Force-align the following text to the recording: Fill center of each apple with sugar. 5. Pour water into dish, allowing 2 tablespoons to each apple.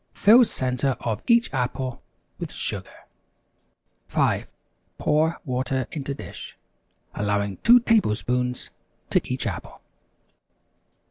Fill 0.13 0.43
center 0.43 0.97
of 1.01 1.21
each 1.27 1.53
apple 1.53 2.01
with 2.39 2.51
sugar. 2.51 2.89
5. 4.07 4.51
Pour 4.97 5.39
water 5.45 5.85
into 5.91 6.15
dish, 6.15 6.57
allowing 7.13 7.57
2 7.57 7.81
tablespoons 7.81 8.71
to 9.11 9.21
each 9.31 9.45
apple. 9.45 9.79